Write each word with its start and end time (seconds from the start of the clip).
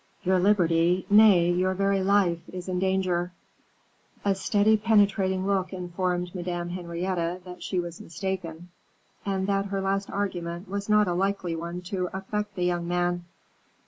"Your 0.23 0.39
liberty, 0.39 1.05
nay, 1.11 1.51
your 1.51 1.75
very 1.75 2.01
life, 2.01 2.39
is 2.51 2.67
in 2.67 2.79
danger." 2.79 3.33
A 4.25 4.33
steady, 4.33 4.75
penetrating 4.75 5.45
look 5.45 5.73
informed 5.73 6.33
Madame 6.33 6.69
Henrietta 6.69 7.39
that 7.45 7.61
she 7.61 7.79
was 7.79 8.01
mistaken, 8.01 8.69
and 9.27 9.45
that 9.45 9.65
her 9.67 9.79
last 9.79 10.09
argument 10.09 10.67
was 10.67 10.89
not 10.89 11.07
a 11.07 11.13
likely 11.13 11.55
one 11.55 11.81
to 11.83 12.09
affect 12.13 12.55
the 12.55 12.63
young 12.65 12.87
man. 12.87 13.25